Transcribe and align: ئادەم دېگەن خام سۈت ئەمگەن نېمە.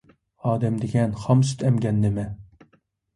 ئادەم 0.51 0.77
دېگەن 0.83 1.11
خام 1.23 1.43
سۈت 1.49 1.65
ئەمگەن 1.67 1.99
نېمە. 2.07 2.25